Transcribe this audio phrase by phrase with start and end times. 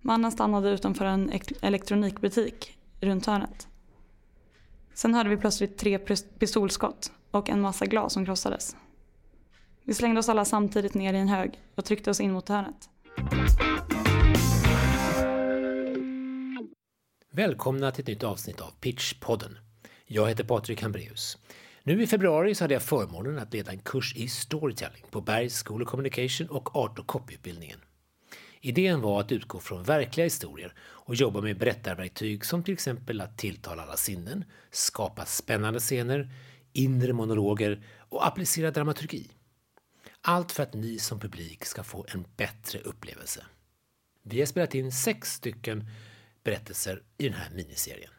[0.00, 3.68] Mannen stannade utanför en elektronikbutik runt hörnet.
[4.94, 5.98] Sen hörde vi plötsligt tre
[6.38, 8.76] pistolskott och en massa glas som krossades.
[9.84, 12.90] Vi slängde oss alla samtidigt ner i en hög och tryckte oss in mot hörnet.
[17.32, 19.58] Välkomna till ett nytt avsnitt av Pitchpodden.
[20.06, 21.38] Jag heter Patrik Hambreus.
[21.82, 25.62] Nu i februari så hade jag förmånen att leda en kurs i storytelling på Bergs
[25.62, 27.78] School of Communication och Art och copyutbildningen.
[28.60, 33.38] Idén var att utgå från verkliga historier och jobba med berättarverktyg som till exempel att
[33.38, 36.30] tilltala alla sinnen, skapa spännande scener,
[36.72, 39.30] inre monologer och applicera dramaturgi.
[40.22, 43.44] Allt för att ni som publik ska få en bättre upplevelse.
[44.22, 45.86] Vi har spelat in sex stycken
[46.44, 48.10] berättelser i den här miniserien.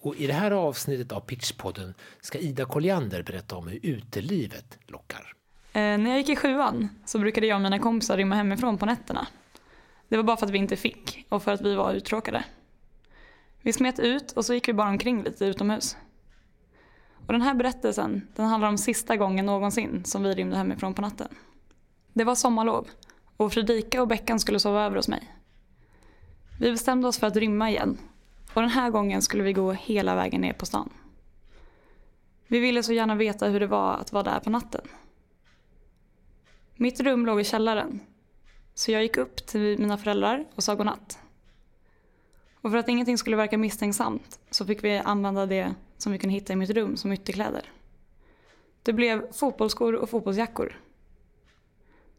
[0.00, 5.34] Och I det här avsnittet av Pitchpodden ska Ida Colliander berätta om hur utelivet lockar.
[5.72, 8.86] Eh, när jag gick i sjuan så brukade jag och mina kompisar rymma hemifrån på
[8.86, 9.26] nätterna.
[10.08, 12.44] Det var bara för att vi inte fick och för att vi var uttråkade.
[13.62, 15.96] Vi smet ut och så gick vi bara omkring lite utomhus.
[17.26, 21.02] Och den här berättelsen den handlar om sista gången någonsin som vi rymde hemifrån på
[21.02, 21.28] natten.
[22.12, 22.88] Det var sommarlov
[23.36, 25.34] och Fredrika och Beckan skulle sova över hos mig.
[26.60, 27.98] Vi bestämde oss för att rymma igen
[28.54, 30.90] och den här gången skulle vi gå hela vägen ner på stan.
[32.46, 34.88] Vi ville så gärna veta hur det var att vara där på natten.
[36.76, 38.00] Mitt rum låg i källaren
[38.78, 41.18] så jag gick upp till mina föräldrar och sa godnatt.
[42.54, 46.34] Och för att ingenting skulle verka misstänksamt så fick vi använda det som vi kunde
[46.34, 47.72] hitta i mitt rum som ytterkläder.
[48.82, 50.80] Det blev fotbollsskor och fotbollsjackor.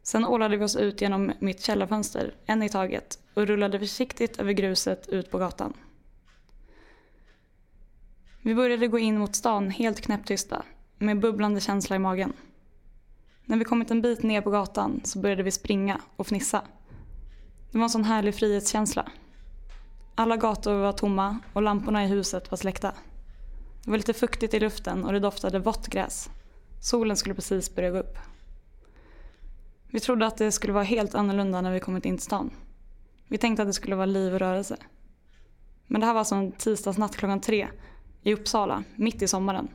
[0.04, 4.52] Sen ålade vi oss ut genom mitt källarfönster, en i taget, och rullade försiktigt över
[4.52, 5.74] gruset ut på gatan.
[8.42, 10.64] Vi började gå in mot stan helt knäpptysta,
[10.98, 12.34] med bubblande känsla i magen.
[13.50, 16.62] När vi kommit en bit ner på gatan så började vi springa och fnissa.
[17.72, 19.12] Det var en sån härlig frihetskänsla.
[20.16, 22.94] Alla gator var tomma och lamporna i huset var släckta.
[23.84, 26.30] Det var lite fuktigt i luften och det doftade vått gräs.
[26.82, 28.18] Solen skulle precis börja gå upp.
[29.88, 32.52] Vi trodde att det skulle vara helt annorlunda när vi kommit in till stan.
[33.28, 34.78] Vi tänkte att det skulle vara liv och rörelse.
[35.88, 37.68] Men det här var alltså en tisdagsnatt klockan tre
[38.24, 39.68] i Uppsala, mitt i sommaren.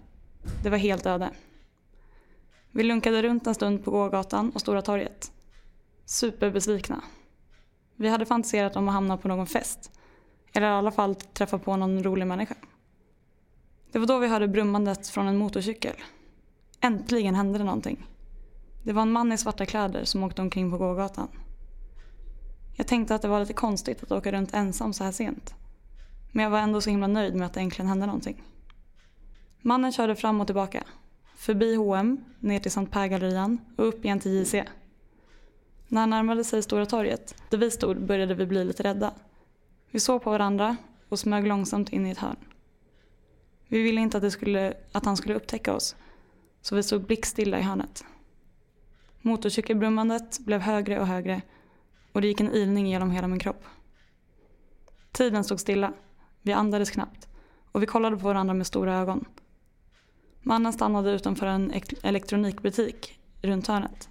[0.63, 1.31] Det var helt öde.
[2.77, 5.33] Vi lunkade runt en stund på gågatan och Stora torget.
[6.05, 7.03] Superbesvikna.
[7.97, 9.91] Vi hade fantiserat om att hamna på någon fest.
[10.53, 12.55] Eller i alla fall träffa på någon rolig människa.
[13.93, 15.95] Det var då vi hörde brummandet från en motorcykel.
[16.81, 18.07] Äntligen hände det någonting.
[18.83, 21.29] Det var en man i svarta kläder som åkte omkring på gågatan.
[22.77, 25.55] Jag tänkte att det var lite konstigt att åka runt ensam så här sent.
[26.33, 28.43] Men jag var ändå så himla nöjd med att det äntligen hände någonting.
[29.63, 30.85] Mannen körde fram och tillbaka.
[31.45, 34.55] Förbi H&M, ner till Sankt Per-gallerian och upp igen till JC.
[35.89, 39.15] När han närmade sig Stora torget, där vi stod, började vi bli lite rädda.
[39.91, 40.77] Vi såg på varandra
[41.09, 42.37] och smög långsamt in i ett hörn.
[43.69, 45.97] Vi ville inte att, det skulle, att han skulle upptäcka oss,
[46.61, 48.05] så vi stod blickstilla i hörnet.
[49.21, 51.43] Motorcykelbrummandet blev högre och högre
[52.13, 53.65] och det gick en ilning genom hela min kropp.
[55.13, 55.93] Tiden stod stilla.
[56.43, 57.29] Vi andades knappt
[57.73, 59.25] och vi kollade på varandra med stora ögon.
[60.47, 61.73] Mannen stannade utanför en
[62.03, 64.09] elektronikbutik runt hörnet.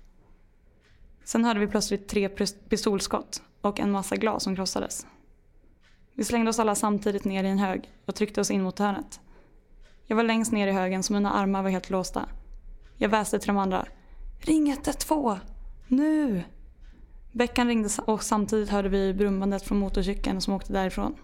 [1.23, 2.29] Sen hörde vi plötsligt tre
[2.69, 5.07] pistolskott och en massa glas som krossades.
[6.13, 9.19] Vi slängde oss alla samtidigt ner i en hög och tryckte oss in mot hörnet.
[10.05, 12.29] Jag var längst ner i högen så mina armar var helt låsta.
[12.97, 13.85] Jag väste till de andra.
[14.39, 15.39] Ring 112!
[15.87, 16.43] Nu!
[17.31, 21.15] Beckan ringde och samtidigt hörde vi brummandet från motorcykeln som åkte därifrån.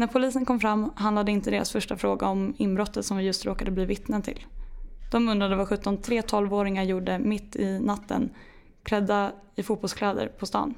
[0.00, 3.70] När polisen kom fram handlade inte deras första fråga om inbrottet som vi just råkade
[3.70, 4.46] bli vittnen till.
[5.10, 8.30] De undrade vad 17 tre 12-åringar gjorde mitt i natten
[8.82, 10.74] klädda i fotbollskläder på stan.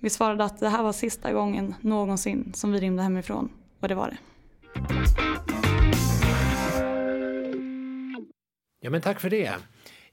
[0.00, 3.48] Vi svarade att det här var sista gången någonsin som vi rymde hemifrån
[3.80, 4.16] och det var det.
[8.80, 9.52] Ja men tack för det.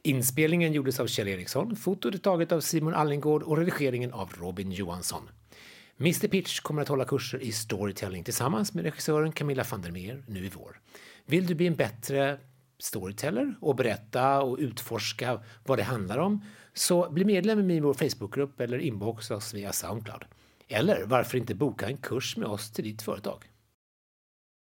[0.04, 4.72] Inspelningen gjordes av Kjell Eriksson, fotot är taget av Simon Allingård och redigeringen av Robin
[4.72, 5.22] Johansson.
[6.00, 10.24] Mr Pitch kommer att hålla kurser i storytelling tillsammans med regissören Camilla van der Meer
[10.28, 10.80] nu i vår.
[11.26, 12.40] Vill du bli en bättre
[12.78, 16.42] storyteller och berätta och utforska vad det handlar om
[16.74, 20.26] så bli medlem i vår Facebookgrupp eller inboxa oss via Soundcloud.
[20.68, 23.44] Eller varför inte boka en kurs med oss till ditt företag?